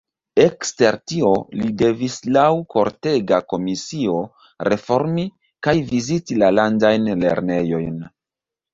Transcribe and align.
Ekster 0.43 0.95
tio 1.11 1.33
li 1.59 1.69
devis 1.81 2.15
laŭ 2.37 2.47
kortega 2.77 3.41
komisio 3.55 4.19
reformi 4.71 5.29
kaj 5.69 5.79
viziti 5.95 6.43
la 6.43 6.55
landajn 6.61 7.11
lernejojn. 7.25 8.07